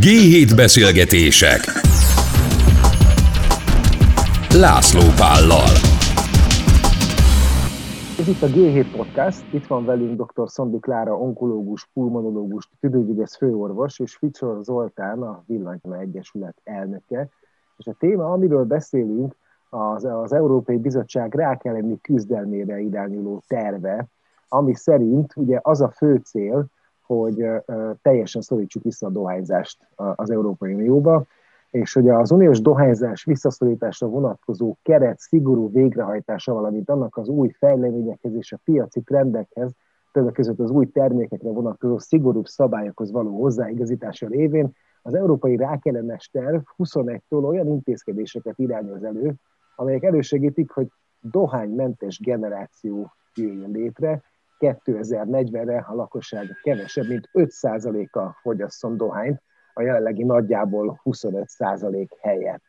[0.00, 1.60] G7 beszélgetések
[4.54, 5.70] László Pállal
[8.18, 10.48] Ez itt a G7 Podcast, itt van velünk dr.
[10.48, 17.28] Szondi Klára, onkológus, pulmonológus, tüdőgyügyesz főorvos, és Ficsor Zoltán, a Villanytema Egyesület elnöke.
[17.76, 19.36] És a téma, amiről beszélünk,
[19.68, 24.06] az, az Európai Bizottság rák elleni küzdelmére irányuló terve,
[24.48, 26.66] ami szerint ugye az a fő cél,
[27.08, 27.46] hogy
[28.02, 31.24] teljesen szorítsuk vissza a dohányzást az Európai Unióba,
[31.70, 38.34] és hogy az uniós dohányzás visszaszorításra vonatkozó keret szigorú végrehajtása, valamint annak az új fejleményekhez
[38.34, 39.72] és a piaci trendekhez,
[40.12, 44.72] többek között az új termékekre vonatkozó szigorúbb szabályokhoz való hozzáigazítása révén
[45.02, 49.34] az Európai Rákellenes Terv 21-től olyan intézkedéseket irányoz elő,
[49.76, 50.88] amelyek elősegítik, hogy
[51.20, 54.22] dohánymentes generáció jöjjön létre,
[54.60, 59.42] 2040-re a lakosság kevesebb, mint 5%-a fogyasszon dohányt,
[59.74, 62.62] a jelenlegi nagyjából 25% helyett.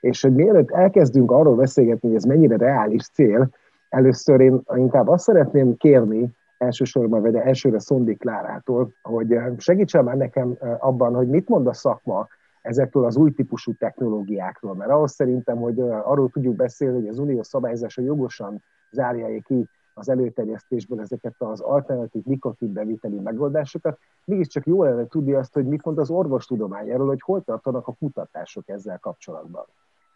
[0.00, 3.48] És hogy mielőtt elkezdünk arról beszélgetni, hogy ez mennyire reális cél,
[3.88, 10.56] először én inkább azt szeretném kérni, elsősorban, vagy elsőre Szondi Klárától, hogy segítsen már nekem
[10.78, 12.28] abban, hogy mit mond a szakma
[12.62, 17.46] ezektől az új típusú technológiákról, mert ahhoz szerintem, hogy arról tudjuk beszélni, hogy az uniós
[17.46, 19.68] szabályozása jogosan zárja ki
[20.00, 25.98] az előterjesztésből ezeket az alternatív nikotinbeviteli megoldásokat, mégiscsak jó lenne tudni azt, hogy mit mond
[25.98, 29.64] az orvostudomány erről, hogy hol tartanak a kutatások ezzel kapcsolatban.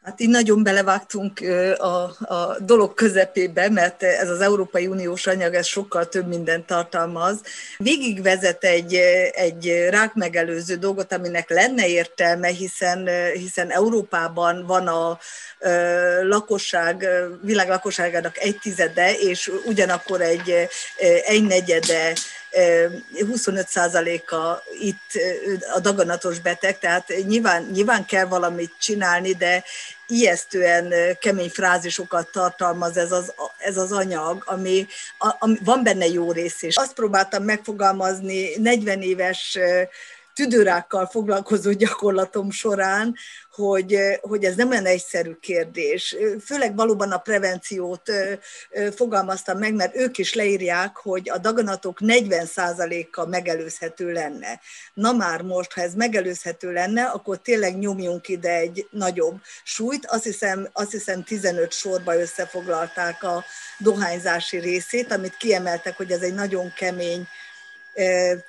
[0.04, 1.40] Hát így nagyon belevágtunk
[1.78, 2.02] a,
[2.34, 7.40] a dolog közepébe, mert ez az Európai Uniós anyag, ez sokkal több mindent tartalmaz.
[7.78, 8.94] Végigvezet egy,
[9.32, 15.18] egy rákmegelőző dolgot, aminek lenne értelme, hiszen, hiszen Európában van a
[16.22, 17.06] lakosság,
[17.42, 20.68] világ lakosságának egy tizede, és ugyanakkor egy
[21.26, 22.12] egynegyede
[22.54, 25.18] 25%-a itt
[25.74, 29.64] a daganatos beteg, tehát nyilván, nyilván kell valamit csinálni, de
[30.06, 34.86] ijesztően kemény frázisokat tartalmaz ez az, ez az anyag, ami,
[35.38, 36.76] ami van benne jó rész is.
[36.76, 39.58] Azt próbáltam megfogalmazni 40 éves
[40.34, 43.14] tüdőrákkal foglalkozó gyakorlatom során,
[43.50, 46.16] hogy, hogy ez nem olyan egyszerű kérdés.
[46.44, 48.10] Főleg valóban a prevenciót
[48.94, 54.60] fogalmaztam meg, mert ők is leírják, hogy a daganatok 40%-a megelőzhető lenne.
[54.94, 60.06] Na már most, ha ez megelőzhető lenne, akkor tényleg nyomjunk ide egy nagyobb súlyt.
[60.06, 63.44] Azt hiszem, azt hiszem 15 sorba összefoglalták a
[63.78, 67.28] dohányzási részét, amit kiemeltek, hogy ez egy nagyon kemény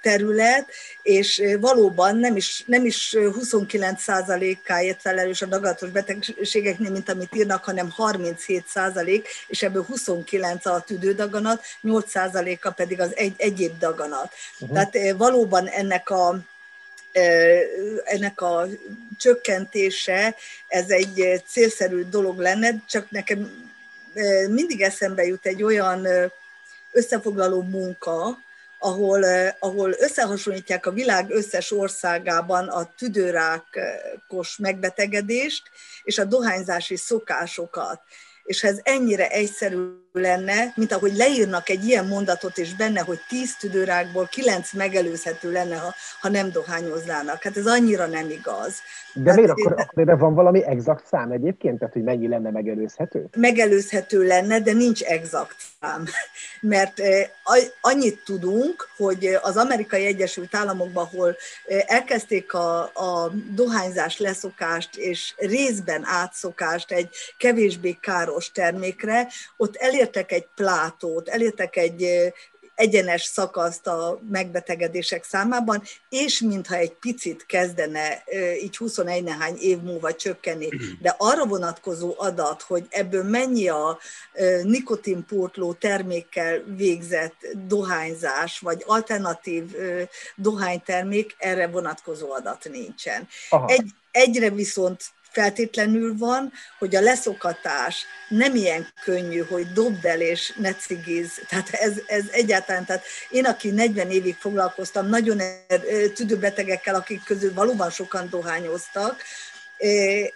[0.02, 0.68] terület,
[1.02, 7.94] és valóban nem is, nem is 29%-áért felelős a daganatos betegségeknél, mint amit írnak, hanem
[7.98, 14.34] 37%, és ebből 29 a tüdődaganat, 8%-a pedig az egy, egyéb daganat.
[14.60, 14.78] Uh-huh.
[14.78, 16.40] Tehát valóban ennek a
[18.04, 18.68] ennek a
[19.18, 20.36] csökkentése,
[20.68, 23.72] ez egy célszerű dolog lenne, csak nekem
[24.50, 26.08] mindig eszembe jut egy olyan
[26.92, 28.44] összefoglaló munka,
[28.86, 29.24] ahol,
[29.60, 35.64] ahol összehasonlítják a világ összes országában a tüdőrákos megbetegedést
[36.04, 38.02] és a dohányzási szokásokat.
[38.44, 43.56] És ez ennyire egyszerű lenne, mint ahogy leírnak egy ilyen mondatot, és benne, hogy tíz
[43.56, 47.44] tüdőrákból kilenc megelőzhető lenne, ha, ha nem dohányoznának.
[47.44, 48.82] Hát ez annyira nem igaz.
[49.14, 51.80] De hát miért akkor, akkor erre van valami exakt szám egyébként?
[51.80, 53.28] Tehát, hogy mennyi lenne megelőzhető?
[53.38, 56.06] Megelőzhető lenne, de nincs exakt szám.
[56.76, 57.30] Mert eh,
[57.82, 65.34] annyit tudunk, hogy az amerikai Egyesült Államokban, ahol eh, elkezdték a, a dohányzás leszokást, és
[65.38, 69.28] részben átszokást egy kevésbé káros termékre,
[69.58, 69.76] ott
[70.06, 72.34] elértek egy plátót, elértek egy
[72.76, 78.24] egyenes szakaszt a megbetegedések számában, és mintha egy picit kezdene
[78.62, 80.70] így 21 nehány év múlva csökkenni.
[81.02, 83.98] De arra vonatkozó adat, hogy ebből mennyi a
[84.64, 87.36] nikotinpótló termékkel végzett
[87.68, 89.64] dohányzás, vagy alternatív
[90.36, 93.28] dohánytermék, erre vonatkozó adat nincsen.
[93.66, 95.04] Egy, egyre viszont
[95.36, 101.42] feltétlenül van, hogy a leszokatás nem ilyen könnyű, hogy dobd el és ne cigiz.
[101.50, 105.42] Tehát ez, ez egyáltalán, tehát én, aki 40 évig foglalkoztam nagyon
[106.14, 109.24] tüdőbetegekkel, akik közül valóban sokan dohányoztak,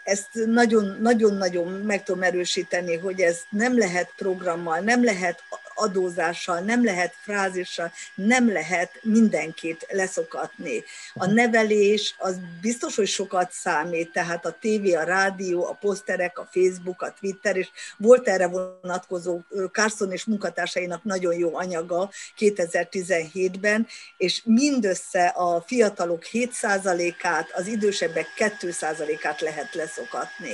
[0.04, 5.44] ezt nagyon-nagyon meg tudom erősíteni, hogy ez nem lehet programmal, nem lehet
[5.80, 10.84] adózással, nem lehet frázissal, nem lehet mindenkit leszokatni.
[11.14, 16.48] A nevelés az biztos, hogy sokat számít, tehát a tévé, a rádió, a poszterek, a
[16.52, 19.40] Facebook, a Twitter, és volt erre vonatkozó
[19.72, 23.88] Carson és munkatársainak nagyon jó anyaga 2017-ben,
[24.18, 30.50] és mindössze a fiatalok 7%-át, az idősebbek 2%-át lehet leszokatni.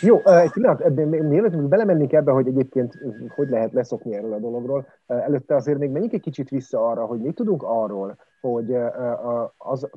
[0.00, 2.94] Jó, egy pillanat, mielőtt belemennénk ebbe, hogy egyébként
[3.34, 4.69] hogy lehet leszokni erről a dologról,
[5.06, 8.74] előtte azért még menjünk egy kicsit vissza arra, hogy mit tudunk arról, hogy
[9.56, 9.88] az,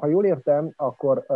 [0.00, 1.26] ha jól értem, akkor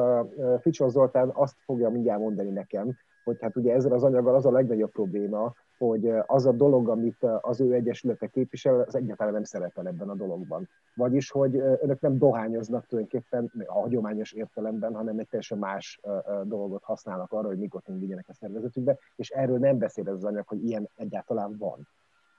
[0.61, 4.51] Ficsor Zoltán azt fogja mindjárt mondani nekem, hogy hát ugye ezzel az anyaggal az a
[4.51, 9.87] legnagyobb probléma, hogy az a dolog, amit az ő egyesülete képvisel, az egyáltalán nem szerepel
[9.87, 10.69] ebben a dologban.
[10.95, 16.01] Vagyis, hogy önök nem dohányoznak tulajdonképpen a hagyományos értelemben, hanem egy teljesen más
[16.43, 20.49] dolgot használnak arra, hogy nikotin vigyenek a szervezetükbe, és erről nem beszél ez az anyag,
[20.49, 21.89] hogy ilyen egyáltalán van.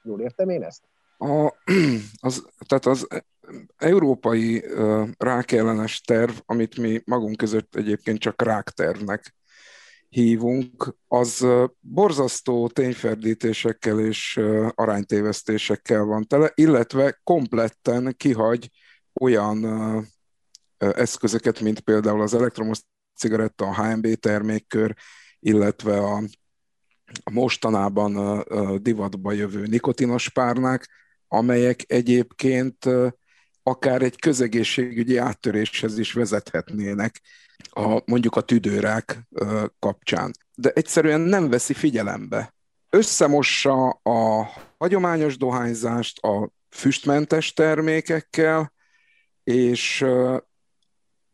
[0.06, 0.84] Jól értem én ezt?
[1.18, 1.54] A,
[2.28, 3.07] az, tehát az
[3.78, 4.63] európai
[5.18, 9.36] rákellenes terv, amit mi magunk között egyébként csak ráktervnek
[10.10, 11.48] hívunk, az
[11.80, 14.40] borzasztó tényferdítésekkel és
[14.75, 18.72] aránytévesztésekkel van tele, illetve kompletten kihagy
[19.13, 19.66] olyan
[20.78, 22.80] eszközöket, mint például az elektromos
[23.16, 24.96] cigaretta, a HMB termékkör,
[25.40, 26.24] illetve a,
[27.31, 28.44] mostanában
[28.81, 30.90] divatba jövő nikotinos párnák,
[31.28, 32.90] amelyek egyébként
[33.63, 37.22] akár egy közegészségügyi áttöréshez is vezethetnének
[37.69, 39.28] a, mondjuk a tüdőrák
[39.80, 40.31] kapcsán.
[40.56, 42.54] De egyszerűen nem veszi figyelembe.
[42.90, 48.74] Összemossa a hagyományos dohányzást a füstmentes termékekkel,
[49.44, 50.06] és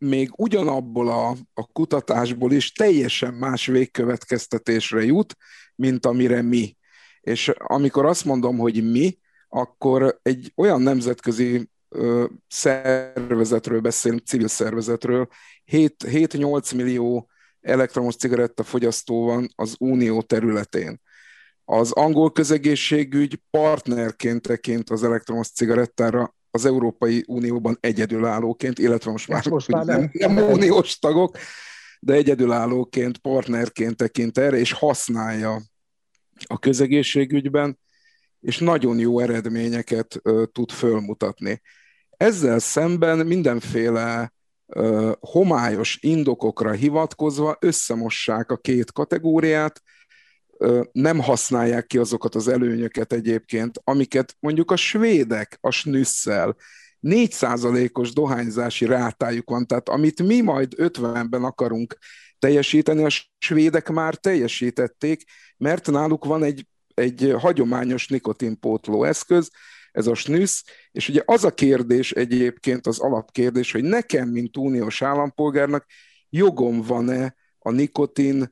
[0.06, 5.38] még ugyanabból a, a kutatásból is teljesen más végkövetkeztetésre jut,
[5.76, 6.78] mint amire mi.
[7.22, 9.18] És amikor azt mondom, hogy mi,
[9.50, 11.70] akkor egy olyan nemzetközi
[12.48, 15.28] szervezetről beszélünk, civil szervezetről.
[15.72, 17.30] 7-8 millió
[17.62, 21.02] elektromos cigaretta fogyasztó van az unió területén.
[21.66, 29.48] Az angol közegészségügy partnerként tekint az elektromos cigarettára az Európai Unióban egyedülállóként, illetve most már,
[29.48, 31.38] most már nem, nem uniós tagok,
[32.00, 35.62] de egyedülállóként, partnerként tekint erre, és használja
[36.48, 37.80] a közegészségügyben,
[38.40, 41.62] és nagyon jó eredményeket uh, tud fölmutatni.
[42.10, 44.34] Ezzel szemben mindenféle
[44.66, 49.82] uh, homályos indokokra hivatkozva összemossák a két kategóriát,
[50.92, 56.56] nem használják ki azokat az előnyöket egyébként, amiket mondjuk a svédek a snüsszel,
[57.02, 61.98] 4%-os dohányzási rátájuk van, tehát amit mi majd 50-ben akarunk
[62.40, 65.24] teljesíteni, a svédek már teljesítették,
[65.58, 69.52] mert náluk van egy, egy hagyományos nikotinpótló eszköz,
[69.92, 75.02] ez a snüsz, és ugye az a kérdés egyébként, az alapkérdés, hogy nekem, mint uniós
[75.02, 75.86] állampolgárnak
[76.30, 78.52] jogom van-e a nikotin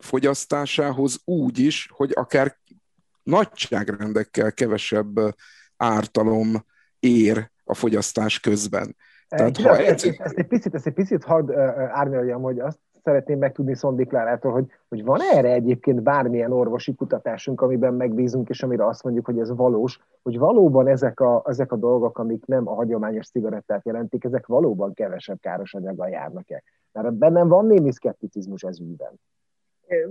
[0.00, 2.56] fogyasztásához úgy is, hogy akár
[3.22, 5.20] nagyságrendekkel kevesebb
[5.76, 6.64] ártalom
[6.98, 8.96] ér a fogyasztás közben.
[9.28, 11.52] Tehát, ha ezt, ezt, ezt, egy picit, ezt egy picit hadd
[11.90, 17.60] árnyaljam, hogy azt szeretném megtudni Szondi Klárától, hogy, hogy van erre egyébként bármilyen orvosi kutatásunk,
[17.60, 21.76] amiben megbízunk, és amire azt mondjuk, hogy ez valós, hogy valóban ezek a, ezek a
[21.76, 26.62] dolgok, amik nem a hagyományos cigarettát jelentik, ezek valóban kevesebb káros anyaggal járnak-e?
[26.92, 29.20] Mert bennem van némi szkepticizmus ez ügyben.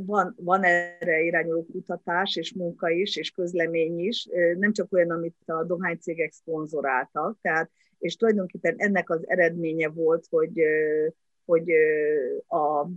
[0.05, 4.27] Van, van erre irányuló kutatás és munka is, és közlemény is,
[4.57, 10.61] nem csak olyan, amit a dohánycégek szponzoráltak, tehát, és tulajdonképpen ennek az eredménye volt, hogy
[11.45, 11.71] hogy
[12.47, 12.87] a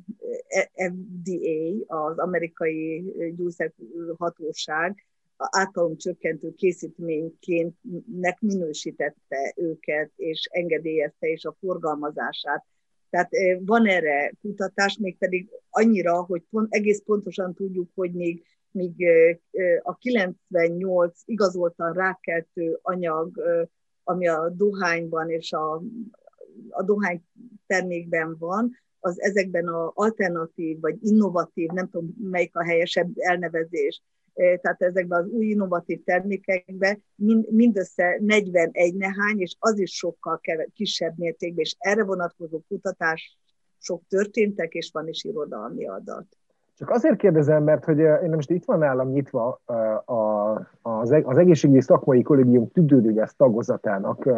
[0.74, 3.04] FDA, az amerikai
[3.36, 5.06] gyógyszerhatóság
[5.36, 7.76] általunk csökkentő készítményként
[8.40, 12.64] minősítette őket, és engedélyezte is a forgalmazását.
[13.12, 13.30] Tehát
[13.64, 19.06] van erre kutatás, mégpedig annyira, hogy pont, egész pontosan tudjuk, hogy még, még
[19.82, 23.42] a 98 igazoltan rákeltő anyag,
[24.04, 25.82] ami a dohányban és a,
[26.68, 27.22] a dohány
[27.66, 34.02] termékben van, az ezekben az alternatív vagy innovatív, nem tudom melyik a helyesebb elnevezés,
[34.34, 37.04] tehát ezekben az új innovatív termékekben
[37.50, 40.40] mindössze 41 nehány, és az is sokkal
[40.74, 43.38] kisebb mértékben, és erre vonatkozó kutatás
[43.78, 46.26] sok történtek, és van is irodalmi adat.
[46.74, 50.02] Csak azért kérdezem, mert hogy e, én most itt van nálam nyitva e,
[50.82, 54.28] az, az egészségügyi szakmai kollégium tüdődőgyász tagozatának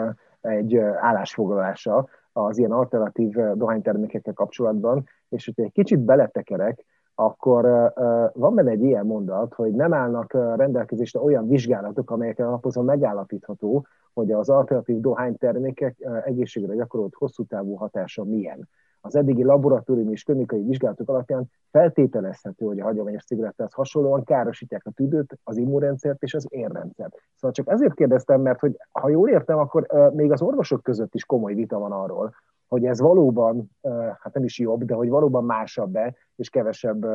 [0.41, 6.85] egy állásfoglalása az ilyen alternatív dohánytermékekkel kapcsolatban, és hogyha egy kicsit beletekerek,
[7.15, 7.93] akkor
[8.35, 14.33] van benne egy ilyen mondat, hogy nem állnak rendelkezésre olyan vizsgálatok, amelyek alapozva megállapítható, hogy
[14.33, 18.69] az alternatív dohánytermékek egészségre gyakorolt hosszú távú hatása milyen.
[19.01, 24.91] Az eddigi laboratóriumi és klinikai vizsgálatok alapján feltételezhető, hogy a hagyományos cigarettához hasonlóan károsítják a
[24.91, 27.17] tüdőt, az immunrendszert és az érrendszert.
[27.35, 31.25] Szóval csak azért kérdeztem, mert hogy ha jól értem, akkor még az orvosok között is
[31.25, 32.35] komoly vita van arról,
[32.75, 33.71] hogy ez valóban,
[34.19, 37.07] hát nem is jobb, de hogy valóban másabb-e és kevesebb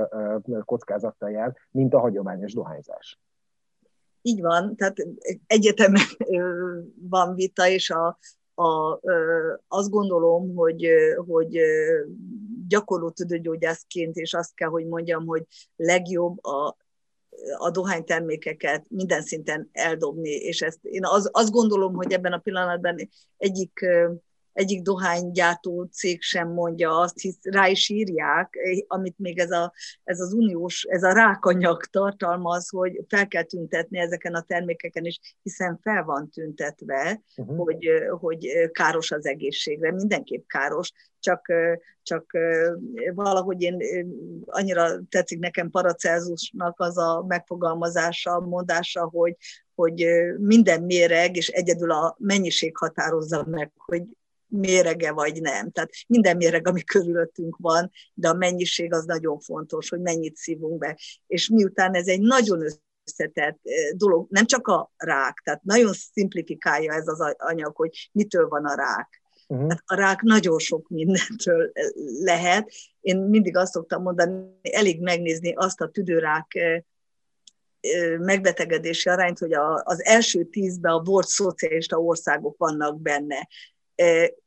[0.66, 3.20] kockázattal jár, mint a hagyományos dohányzás.
[4.22, 4.96] Így van, tehát
[5.48, 6.01] egyetemen
[7.10, 8.18] van vita, és a,
[8.54, 9.00] a,
[9.68, 10.88] azt gondolom, hogy,
[11.28, 11.60] hogy
[12.68, 15.44] gyakorló tüdőgyógyászként, és azt kell, hogy mondjam, hogy
[15.75, 16.78] legjobb a,
[17.58, 23.10] a dohánytermékeket minden szinten eldobni, és ezt én az, azt gondolom, hogy ebben a pillanatban
[23.38, 23.86] egyik
[24.53, 30.20] egyik dohánygyártó cég sem mondja azt, hisz rá is írják, amit még ez, a, ez
[30.20, 35.79] az uniós, ez a rákanyag tartalmaz, hogy fel kell tüntetni ezeken a termékeken is, hiszen
[35.82, 37.58] fel van tüntetve, uh-huh.
[37.58, 37.89] hogy,
[38.20, 41.51] hogy káros az egészségre, mindenképp káros, csak,
[42.03, 42.32] csak
[43.13, 43.77] valahogy én
[44.46, 49.36] annyira tetszik nekem Paracelsusnak az a megfogalmazása, a mondása, hogy,
[49.75, 50.06] hogy
[50.38, 54.03] minden méreg, és egyedül a mennyiség határozza meg, hogy
[54.50, 55.72] mérege vagy nem.
[55.72, 60.77] Tehát minden méreg, ami körülöttünk van, de a mennyiség az nagyon fontos, hogy mennyit szívunk
[60.77, 60.98] be.
[61.27, 62.65] És miután ez egy nagyon
[63.03, 63.60] összetett
[63.96, 68.75] dolog, nem csak a rák, tehát nagyon szimplifikálja ez az anyag, hogy mitől van a
[68.75, 69.22] rák.
[69.48, 69.70] Uh-huh.
[69.70, 71.72] Hát a rák nagyon sok mindentől
[72.24, 72.72] lehet.
[73.01, 76.60] Én mindig azt szoktam mondani, elég megnézni azt a tüdőrák
[78.20, 79.53] megbetegedési arányt, hogy
[79.84, 83.48] az első tízben a volt szocialista országok vannak benne.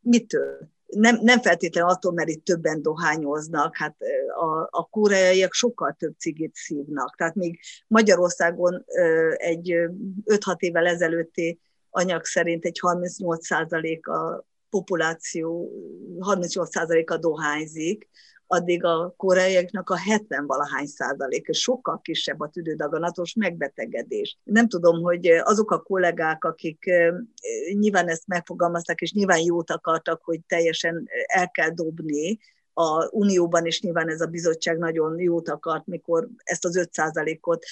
[0.01, 0.71] Mitől?
[0.87, 3.97] Nem, nem feltétlenül attól, mert itt többen dohányoznak, hát
[4.41, 7.17] a, a koreaiak sokkal több cigit szívnak.
[7.17, 8.85] Tehát még Magyarországon
[9.37, 9.75] egy
[10.25, 15.73] 5-6 évvel ezelőtti anyag szerint egy 38% a populáció,
[16.19, 18.09] 38%-a dohányzik,
[18.53, 24.39] addig a koreaiaknak a 70 valahány százalék, sokkal kisebb a tüdődaganatos megbetegedés.
[24.45, 26.91] Nem tudom, hogy azok a kollégák, akik
[27.73, 32.39] nyilván ezt megfogalmazták, és nyilván jót akartak, hogy teljesen el kell dobni,
[32.75, 37.65] a Unióban is nyilván ez a bizottság nagyon jót akart, mikor ezt az 5%-ot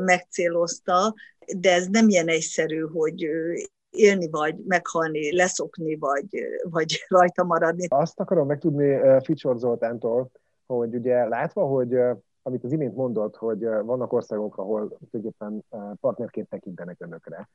[0.00, 1.14] megcélozta,
[1.56, 3.30] de ez nem ilyen egyszerű, hogy
[3.92, 6.26] élni, vagy meghalni, leszokni, vagy,
[6.62, 7.86] vagy rajta maradni.
[7.88, 10.30] Azt akarom megtudni uh, Ficsor Zoltántól,
[10.66, 15.64] hogy ugye látva, hogy uh, amit az imént mondott, hogy uh, vannak országok, ahol tulajdonképpen
[16.00, 17.48] partnerként tekintenek önökre,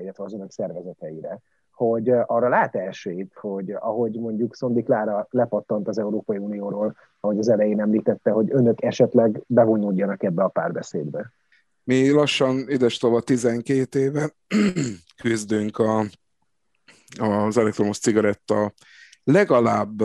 [0.00, 1.40] illetve az önök szervezeteire,
[1.74, 7.48] hogy arra lát esélyt, hogy ahogy mondjuk Szondi Klára lepattant az Európai Unióról, ahogy az
[7.48, 11.32] elején említette, hogy önök esetleg bevonódjanak ebbe a párbeszédbe?
[11.84, 14.34] Mi lassan idestova 12 éve
[15.22, 16.06] küzdünk a,
[17.18, 18.74] az elektromos cigaretta
[19.24, 20.02] legalább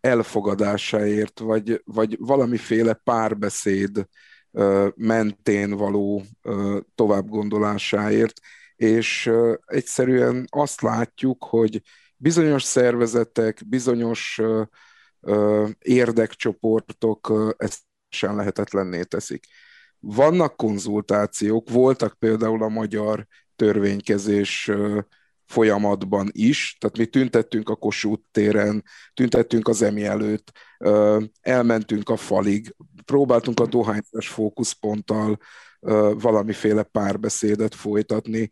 [0.00, 4.06] elfogadásáért, vagy, vagy valamiféle párbeszéd
[4.94, 6.22] mentén való
[6.94, 8.40] továbbgondolásáért,
[8.76, 9.30] és
[9.64, 11.82] egyszerűen azt látjuk, hogy
[12.16, 14.40] bizonyos szervezetek, bizonyos
[15.78, 19.46] érdekcsoportok ezt sem lehetetlenné teszik.
[20.04, 24.70] Vannak konzultációk, voltak például a magyar törvénykezés
[25.46, 30.52] folyamatban is, tehát mi tüntettünk a Kossuth téren, tüntettünk az EMI előtt,
[31.40, 35.38] elmentünk a falig, próbáltunk a dohányzás fókuszponttal
[36.14, 38.48] valamiféle párbeszédet folytatni.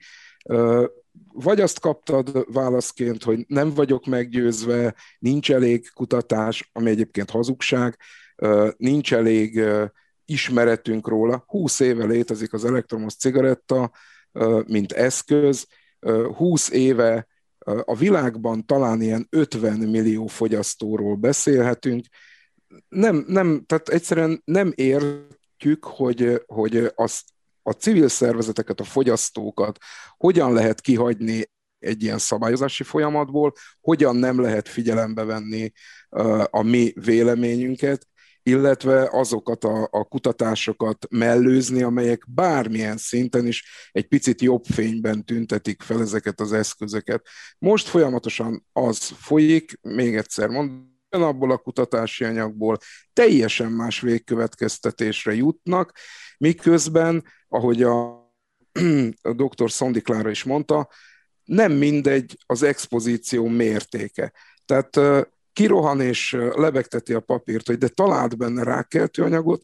[1.33, 7.97] Vagy azt kaptad válaszként, hogy nem vagyok meggyőzve, nincs elég kutatás, ami egyébként hazugság,
[8.77, 9.65] nincs elég
[10.31, 11.45] ismeretünk róla.
[11.47, 13.91] 20 éve létezik az elektromos cigaretta,
[14.67, 15.67] mint eszköz,
[16.37, 17.27] 20 éve
[17.85, 22.07] a világban talán ilyen 50 millió fogyasztóról beszélhetünk.
[22.89, 27.23] Nem, nem, tehát egyszerűen nem értjük, hogy, hogy az,
[27.63, 29.79] a civil szervezeteket, a fogyasztókat
[30.17, 35.73] hogyan lehet kihagyni egy ilyen szabályozási folyamatból, hogyan nem lehet figyelembe venni
[36.51, 38.07] a mi véleményünket,
[38.43, 45.83] illetve azokat a, a kutatásokat mellőzni, amelyek bármilyen szinten is egy picit jobb fényben tüntetik
[45.83, 47.27] fel ezeket az eszközöket.
[47.59, 52.79] Most folyamatosan az folyik, még egyszer mondom, abból a kutatási anyagból
[53.13, 55.93] teljesen más végkövetkeztetésre jutnak,
[56.39, 58.09] miközben, ahogy a,
[59.23, 59.71] a dr.
[59.71, 60.89] Szondi Klára is mondta,
[61.45, 64.33] nem mindegy az expozíció mértéke.
[64.65, 65.01] Tehát
[65.53, 69.63] kirohan és lebegteti a papírt, hogy de talált benne rákeltő anyagot,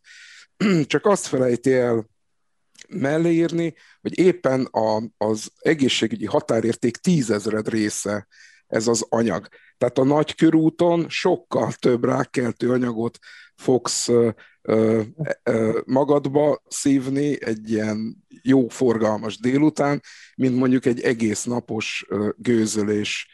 [0.87, 2.07] csak azt felejti el
[2.89, 8.27] melléírni, hogy éppen a, az egészségügyi határérték tízezred része
[8.67, 9.49] ez az anyag.
[9.79, 13.19] Tehát a nagy körúton sokkal több rákeltő anyagot
[13.55, 14.29] fogsz ö,
[14.63, 15.03] ö,
[15.43, 20.03] ö, magadba szívni egy ilyen jó forgalmas délután,
[20.37, 23.29] mint mondjuk egy egész napos gőzölés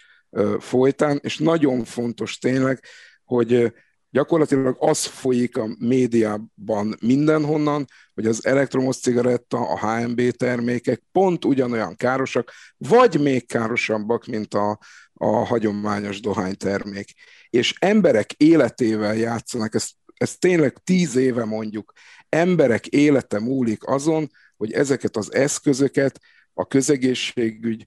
[0.58, 2.80] folytán, és nagyon fontos tényleg,
[3.24, 3.72] hogy
[4.12, 7.84] gyakorlatilag az folyik a médiában mindenhonnan,
[8.14, 14.78] hogy az elektromos cigaretta, a HMB termékek pont ugyanolyan károsak, vagy még károsabbak, mint a,
[15.12, 17.14] a hagyományos dohánytermék.
[17.50, 21.92] És emberek életével játszanak, ezt, ezt tényleg tíz éve mondjuk,
[22.28, 26.20] emberek élete múlik azon, hogy ezeket az eszközöket
[26.54, 27.86] a közegészségügy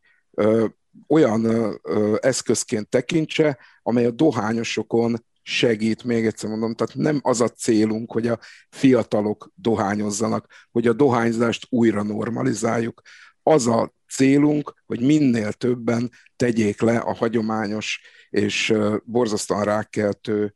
[1.08, 1.46] olyan
[1.84, 8.12] ö, eszközként tekintse, amely a dohányosokon segít, még egyszer mondom, tehát nem az a célunk,
[8.12, 13.02] hogy a fiatalok dohányozzanak, hogy a dohányzást újra normalizáljuk.
[13.44, 18.74] Az a célunk, hogy minél többen tegyék le a hagyományos és
[19.04, 20.54] borzasztóan rákkeltő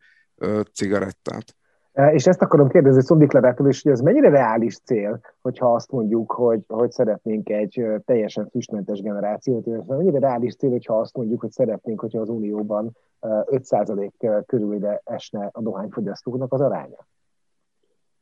[0.74, 1.56] cigarettát.
[2.00, 6.32] E, és ezt akarom kérdezni Szondiklerától is, hogy ez mennyire reális cél, hogyha azt mondjuk,
[6.32, 11.52] hogy, hogy szeretnénk egy teljesen füstmentes generációt, illetve mennyire reális cél, hogyha azt mondjuk, hogy
[11.52, 17.08] szeretnénk, hogyha az Unióban 5% körülre esne a dohányfogyasztóknak az aránya?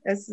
[0.02, 0.26] Ez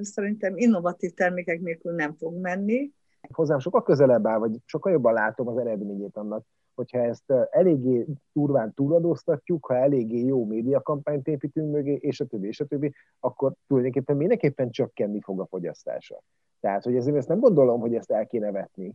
[0.00, 2.92] szerintem innovatív termékek nélkül nem fog menni.
[3.32, 6.44] Hozzám sokkal közelebb áll, vagy sokkal jobban látom az eredményét annak,
[6.76, 12.60] hogyha ezt eléggé durván túladóztatjuk, ha eléggé jó médiakampányt építünk mögé, és a többi, és
[12.60, 16.22] a többi, akkor tulajdonképpen mindenképpen csökkenni fog a fogyasztása.
[16.60, 18.92] Tehát, hogy ezért ezt nem gondolom, hogy ezt el kéne vetni.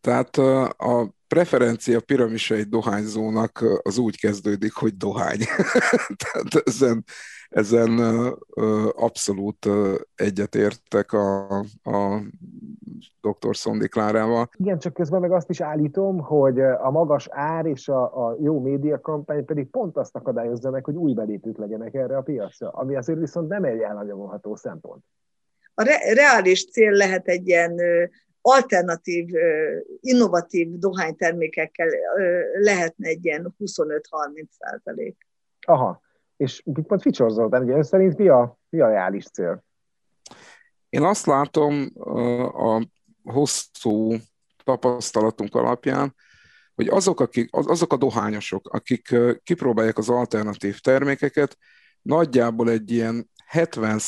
[0.00, 0.36] Tehát
[0.76, 5.38] a preferencia piramisa egy dohányzónak az úgy kezdődik, hogy dohány.
[6.22, 7.04] Tehát ezen,
[7.48, 7.98] ezen
[8.96, 9.68] abszolút
[10.14, 12.20] egyetértek a, a
[13.20, 13.56] dr.
[13.56, 14.48] Szondi Klárával.
[14.56, 18.60] Igen, csak közben meg azt is állítom, hogy a magas ár és a, a jó
[18.60, 23.18] médiakampány pedig pont azt akadályozza meg, hogy új belépők legyenek erre a piacra, ami azért
[23.18, 25.04] viszont nem egy elhanyagolható szempont.
[25.74, 27.80] A re- reális cél lehet egy ilyen
[28.48, 29.28] alternatív,
[30.00, 31.88] innovatív dohánytermékekkel
[32.60, 35.26] lehetne egy ilyen 25-30 százalék.
[35.66, 36.02] Aha,
[36.36, 39.64] és mit mond Ficsor Zoltán, ugye ön szerint mi a, mi a reális cél?
[40.88, 41.92] Én azt látom
[42.54, 42.86] a
[43.22, 44.14] hosszú
[44.64, 46.14] tapasztalatunk alapján,
[46.74, 51.56] hogy azok, akik, azok a dohányosok, akik kipróbálják az alternatív termékeket,
[52.02, 54.00] nagyjából egy ilyen 70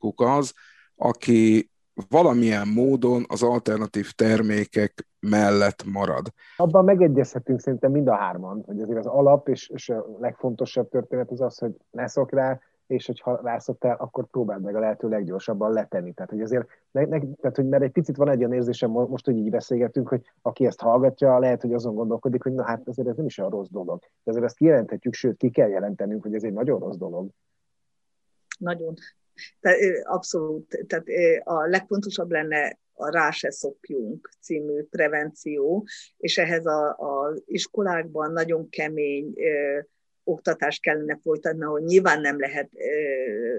[0.00, 0.52] uk az,
[0.96, 1.70] aki
[2.08, 6.26] valamilyen módon az alternatív termékek mellett marad.
[6.56, 11.30] Abban megegyezhetünk szerintem mind a hárman, hogy azért az alap és, és a legfontosabb történet
[11.30, 15.72] az az, hogy ne szok rá, és hogyha rászoktál, akkor próbáld meg a lehető leggyorsabban
[15.72, 16.12] letenni.
[16.12, 19.24] Tehát, hogy azért, ne, ne, tehát, hogy mert egy picit van egy olyan érzésem most,
[19.24, 23.08] hogy így beszélgetünk, hogy aki ezt hallgatja, lehet, hogy azon gondolkodik, hogy na hát azért
[23.08, 23.98] ez nem is olyan rossz dolog.
[24.00, 27.28] De azért ezt kijelenthetjük, sőt, ki kell jelentenünk, hogy ez egy nagyon rossz dolog.
[28.58, 28.94] Nagyon.
[29.60, 30.78] Tehát, abszolút.
[30.86, 31.06] Tehát
[31.44, 36.62] a legfontosabb lenne a Rá se szopjunk című prevenció, és ehhez
[36.96, 39.78] az iskolákban nagyon kemény ö,
[40.24, 42.84] oktatást kellene folytatni, hogy nyilván nem lehet ö,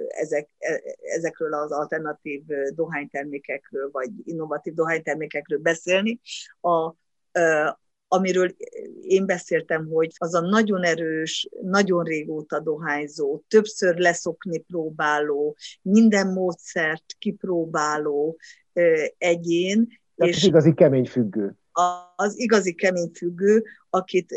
[0.08, 6.20] ezek, e, ezekről az alternatív dohánytermékekről, vagy innovatív dohánytermékekről beszélni.
[6.62, 6.96] A,
[8.08, 8.56] amiről
[9.02, 17.06] én beszéltem, hogy az a nagyon erős, nagyon régóta dohányzó, többször leszokni próbáló, minden módszert
[17.20, 18.38] kipróbáló
[19.18, 19.88] egyén.
[20.16, 21.56] Tehát és az igazi kemény függő.
[22.16, 24.34] Az igazi kemény függő, akit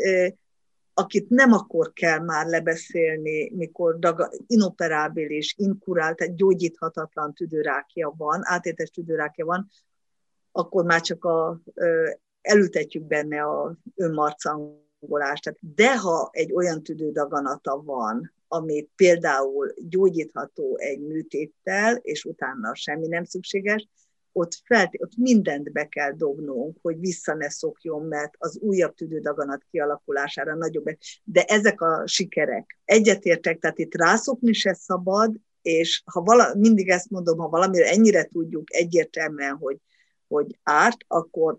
[0.93, 8.89] akit nem akkor kell már lebeszélni, mikor daga, inoperábilis, inkurált, tehát gyógyíthatatlan tüdőrákja van, átétes
[8.89, 9.69] tüdőrákja van,
[10.51, 11.61] akkor már csak a
[12.49, 15.55] elültetjük benne a önmarcangolást.
[15.59, 23.23] de ha egy olyan tüdődaganata van, ami például gyógyítható egy műtéttel, és utána semmi nem
[23.23, 23.87] szükséges,
[24.31, 29.65] ott, felt, ott mindent be kell dobnunk, hogy vissza ne szokjon, mert az újabb tüdődaganat
[29.71, 30.85] kialakulására nagyobb.
[31.23, 32.79] De ezek a sikerek.
[32.85, 38.23] Egyetértek, tehát itt rászokni se szabad, és ha vala, mindig ezt mondom, ha valamire ennyire
[38.23, 39.77] tudjuk egyértelműen, hogy,
[40.27, 41.57] hogy árt, akkor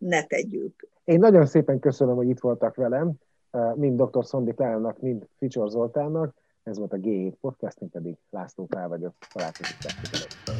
[0.00, 0.88] ne tegyük.
[1.04, 3.12] Én nagyon szépen köszönöm, hogy itt voltak velem,
[3.50, 4.24] eh, mind dr.
[4.24, 6.34] Szondi Klárának, mind Ficsor Zoltánnak.
[6.62, 9.14] Ez volt a G7 podcast, én pedig László Pál vagyok.
[9.32, 10.59] Találkozunk